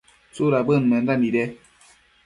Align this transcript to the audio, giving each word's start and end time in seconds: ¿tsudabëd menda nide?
¿tsudabëd 0.33 0.83
menda 0.91 1.15
nide? 1.21 1.45